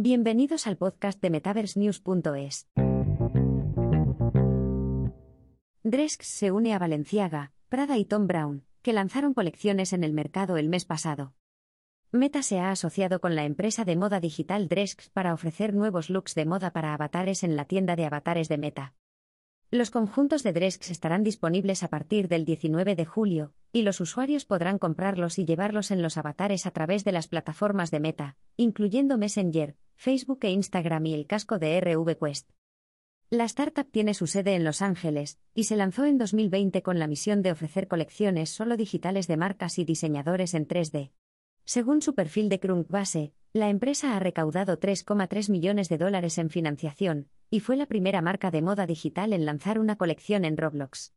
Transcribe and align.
Bienvenidos 0.00 0.68
al 0.68 0.76
podcast 0.76 1.20
de 1.20 1.28
MetaverseNews.es. 1.28 2.68
Dresk 5.82 6.22
se 6.22 6.52
une 6.52 6.72
a 6.72 6.78
Valenciaga, 6.78 7.50
Prada 7.68 7.98
y 7.98 8.04
Tom 8.04 8.28
Brown, 8.28 8.64
que 8.82 8.92
lanzaron 8.92 9.34
colecciones 9.34 9.92
en 9.92 10.04
el 10.04 10.12
mercado 10.12 10.56
el 10.56 10.68
mes 10.68 10.84
pasado. 10.84 11.34
Meta 12.12 12.44
se 12.44 12.60
ha 12.60 12.70
asociado 12.70 13.20
con 13.20 13.34
la 13.34 13.44
empresa 13.44 13.84
de 13.84 13.96
moda 13.96 14.20
digital 14.20 14.68
Dresk 14.68 15.10
para 15.12 15.34
ofrecer 15.34 15.74
nuevos 15.74 16.10
looks 16.10 16.36
de 16.36 16.46
moda 16.46 16.72
para 16.72 16.94
avatares 16.94 17.42
en 17.42 17.56
la 17.56 17.64
tienda 17.64 17.96
de 17.96 18.04
avatares 18.04 18.48
de 18.48 18.56
Meta. 18.56 18.94
Los 19.72 19.90
conjuntos 19.90 20.44
de 20.44 20.52
Dresk 20.52 20.88
estarán 20.92 21.24
disponibles 21.24 21.82
a 21.82 21.88
partir 21.88 22.28
del 22.28 22.44
19 22.44 22.94
de 22.94 23.04
julio, 23.04 23.52
y 23.72 23.82
los 23.82 24.00
usuarios 24.00 24.44
podrán 24.44 24.78
comprarlos 24.78 25.38
y 25.38 25.44
llevarlos 25.44 25.90
en 25.90 26.02
los 26.02 26.16
avatares 26.16 26.66
a 26.66 26.70
través 26.70 27.04
de 27.04 27.12
las 27.12 27.28
plataformas 27.28 27.90
de 27.90 28.00
Meta, 28.00 28.36
incluyendo 28.56 29.18
Messenger, 29.18 29.76
Facebook 29.96 30.40
e 30.42 30.50
Instagram 30.50 31.06
y 31.06 31.14
el 31.14 31.26
casco 31.26 31.58
de 31.58 31.80
RV 31.80 32.16
Quest. 32.18 32.50
La 33.30 33.44
startup 33.44 33.90
tiene 33.90 34.14
su 34.14 34.26
sede 34.26 34.54
en 34.54 34.64
Los 34.64 34.80
Ángeles, 34.80 35.38
y 35.54 35.64
se 35.64 35.76
lanzó 35.76 36.06
en 36.06 36.16
2020 36.16 36.80
con 36.82 36.98
la 36.98 37.06
misión 37.06 37.42
de 37.42 37.52
ofrecer 37.52 37.86
colecciones 37.86 38.48
solo 38.48 38.78
digitales 38.78 39.26
de 39.26 39.36
marcas 39.36 39.78
y 39.78 39.84
diseñadores 39.84 40.54
en 40.54 40.66
3D. 40.66 41.12
Según 41.64 42.00
su 42.00 42.14
perfil 42.14 42.48
de 42.48 42.60
Crunkbase, 42.60 43.34
la 43.52 43.68
empresa 43.68 44.16
ha 44.16 44.18
recaudado 44.18 44.80
3,3 44.80 45.50
millones 45.50 45.90
de 45.90 45.98
dólares 45.98 46.38
en 46.38 46.48
financiación, 46.48 47.28
y 47.50 47.60
fue 47.60 47.76
la 47.76 47.84
primera 47.84 48.22
marca 48.22 48.50
de 48.50 48.62
moda 48.62 48.86
digital 48.86 49.34
en 49.34 49.44
lanzar 49.44 49.78
una 49.78 49.96
colección 49.96 50.46
en 50.46 50.56
Roblox. 50.56 51.12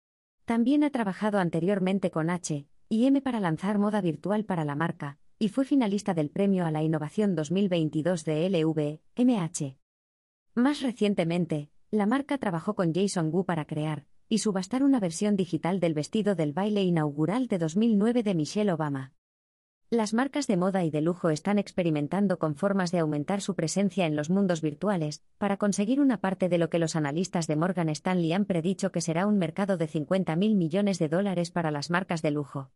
También 0.46 0.84
ha 0.84 0.90
trabajado 0.90 1.40
anteriormente 1.40 2.12
con 2.12 2.30
H 2.30 2.66
y 2.90 3.06
M 3.06 3.22
para 3.22 3.40
lanzar 3.40 3.80
moda 3.80 4.02
virtual 4.02 4.44
para 4.44 4.66
la 4.66 4.76
marca, 4.76 5.18
y 5.40 5.48
fue 5.50 5.66
finalista 5.66 6.14
del 6.14 6.30
Premio 6.30 6.66
a 6.66 6.72
la 6.72 6.84
Innovación 6.84 7.36
2022 7.36 8.26
de 8.26 8.50
LV, 8.50 9.00
MH. 9.16 9.78
Más 10.56 10.82
recientemente, 10.82 11.70
la 11.90 12.06
marca 12.06 12.38
trabajó 12.38 12.76
con 12.76 12.94
Jason 12.94 13.30
Wu 13.34 13.46
para 13.46 13.66
crear 13.66 14.06
y 14.28 14.40
subastar 14.40 14.84
una 14.84 15.00
versión 15.00 15.36
digital 15.36 15.80
del 15.80 15.94
vestido 15.94 16.36
del 16.36 16.54
baile 16.54 16.84
inaugural 16.84 17.48
de 17.48 17.58
2009 17.58 18.24
de 18.24 18.36
Michelle 18.36 18.72
Obama. 18.72 19.14
Las 19.94 20.14
marcas 20.14 20.48
de 20.48 20.56
moda 20.56 20.86
y 20.86 20.90
de 20.90 21.02
lujo 21.02 21.32
están 21.32 21.60
experimentando 21.60 22.40
con 22.40 22.56
formas 22.56 22.94
de 22.94 23.00
aumentar 23.00 23.42
su 23.42 23.56
presencia 23.56 24.06
en 24.06 24.16
los 24.16 24.30
mundos 24.30 24.62
virtuales, 24.62 25.22
para 25.38 25.58
conseguir 25.58 26.00
una 26.00 26.22
parte 26.22 26.48
de 26.48 26.58
lo 26.58 26.70
que 26.70 26.80
los 26.80 26.96
analistas 26.96 27.46
de 27.46 27.58
Morgan 27.58 27.90
Stanley 27.90 28.32
han 28.32 28.46
predicho 28.46 28.94
que 28.94 29.02
será 29.02 29.28
un 29.28 29.38
mercado 29.38 29.76
de 29.76 29.88
50 29.88 30.34
mil 30.38 30.56
millones 30.56 30.98
de 30.98 31.10
dólares 31.10 31.52
para 31.52 31.72
las 31.72 31.90
marcas 31.90 32.22
de 32.22 32.32
lujo. 32.32 32.72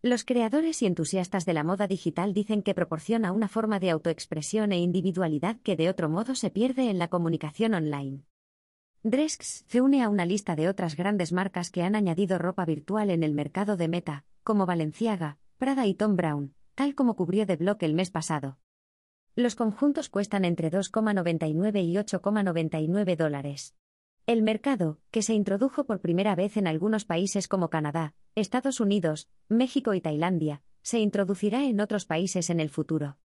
Los 0.00 0.24
creadores 0.24 0.80
y 0.82 0.86
entusiastas 0.86 1.44
de 1.44 1.54
la 1.54 1.64
moda 1.64 1.88
digital 1.88 2.34
dicen 2.34 2.62
que 2.62 2.72
proporciona 2.72 3.32
una 3.32 3.48
forma 3.48 3.80
de 3.80 3.90
autoexpresión 3.90 4.70
e 4.70 4.78
individualidad 4.78 5.56
que 5.64 5.74
de 5.74 5.88
otro 5.90 6.08
modo 6.08 6.36
se 6.36 6.50
pierde 6.50 6.88
en 6.88 7.00
la 7.00 7.08
comunicación 7.08 7.74
online. 7.74 8.22
Dresks 9.02 9.64
se 9.66 9.80
une 9.80 10.04
a 10.04 10.08
una 10.08 10.24
lista 10.24 10.54
de 10.54 10.68
otras 10.68 10.94
grandes 10.94 11.32
marcas 11.32 11.72
que 11.72 11.82
han 11.82 11.96
añadido 11.96 12.38
ropa 12.38 12.64
virtual 12.64 13.10
en 13.10 13.24
el 13.24 13.34
mercado 13.34 13.76
de 13.76 13.88
Meta, 13.88 14.24
como 14.44 14.66
Valenciaga, 14.66 15.38
Prada 15.58 15.86
y 15.86 15.94
Tom 15.94 16.16
Brown, 16.16 16.54
tal 16.74 16.94
como 16.94 17.16
cubrió 17.16 17.46
de 17.46 17.56
Block 17.56 17.82
el 17.82 17.94
mes 17.94 18.10
pasado. 18.10 18.58
Los 19.36 19.54
conjuntos 19.54 20.08
cuestan 20.08 20.44
entre 20.44 20.70
2,99 20.70 21.84
y 21.84 21.94
8,99 21.94 23.16
dólares. 23.16 23.74
El 24.26 24.42
mercado, 24.42 25.00
que 25.10 25.22
se 25.22 25.34
introdujo 25.34 25.84
por 25.84 26.00
primera 26.00 26.34
vez 26.34 26.56
en 26.56 26.66
algunos 26.66 27.04
países 27.04 27.48
como 27.48 27.70
Canadá, 27.70 28.14
Estados 28.34 28.80
Unidos, 28.80 29.28
México 29.48 29.94
y 29.94 30.00
Tailandia, 30.00 30.62
se 30.82 30.98
introducirá 30.98 31.64
en 31.64 31.80
otros 31.80 32.06
países 32.06 32.50
en 32.50 32.60
el 32.60 32.70
futuro. 32.70 33.16